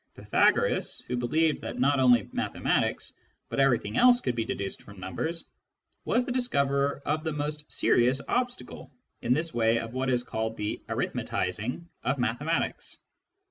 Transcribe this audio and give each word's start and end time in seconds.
Pythagoras, 0.15 1.03
who 1.07 1.15
believed 1.15 1.61
that 1.61 1.77
not 1.77 1.99
only 1.99 2.27
mathematics, 2.33 3.13
but 3.49 3.59
everything 3.59 3.97
else 3.97 4.19
could 4.19 4.33
be 4.33 4.43
deduced 4.45 4.81
from 4.81 4.99
numbers, 4.99 5.47
was 6.05 6.25
the 6.25 6.31
discoverer 6.31 7.03
of 7.05 7.23
the 7.23 7.31
most 7.31 7.71
serious 7.71 8.19
obstacle 8.27 8.91
in 9.21 9.35
the 9.35 9.51
way 9.53 9.77
of 9.77 9.93
what 9.93 10.09
is 10.09 10.23
called 10.23 10.57
the" 10.57 10.81
arithmetising" 10.89 11.85
of 12.03 12.17
mathematics. 12.17 12.97